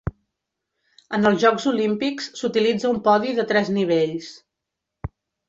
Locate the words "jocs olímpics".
1.43-2.31